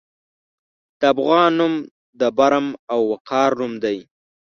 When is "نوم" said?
1.59-1.73, 3.59-3.73